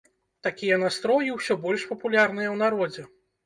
Такія 0.47 0.79
настроі 0.83 1.31
ўсё 1.37 1.59
больш 1.67 1.87
папулярныя 1.95 2.49
ў 2.51 2.55
народзе. 2.67 3.11